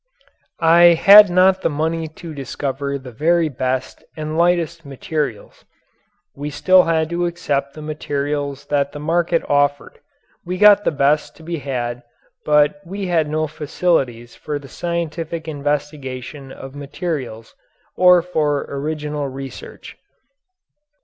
I 0.63 0.95
had 0.97 1.29
not 1.29 1.61
the 1.61 1.69
money 1.69 2.07
to 2.07 2.33
discover 2.33 2.97
the 2.97 3.11
very 3.11 3.49
best 3.49 4.03
and 4.17 4.35
lightest 4.35 4.83
materials. 4.83 5.63
We 6.33 6.49
still 6.49 6.85
had 6.85 7.07
to 7.11 7.27
accept 7.27 7.75
the 7.75 7.83
materials 7.83 8.65
that 8.71 8.93
the 8.93 8.99
market 8.99 9.43
offered 9.47 9.99
we 10.43 10.57
got 10.57 10.85
the 10.85 10.91
best 10.91 11.35
to 11.35 11.43
be 11.43 11.59
had 11.59 12.01
but 12.45 12.81
we 12.83 13.05
had 13.05 13.29
no 13.29 13.45
facilities 13.45 14.35
for 14.35 14.57
the 14.57 14.67
scientific 14.67 15.47
investigation 15.47 16.51
of 16.51 16.73
materials 16.73 17.53
or 17.95 18.23
for 18.23 18.63
original 18.69 19.27
research. 19.27 19.97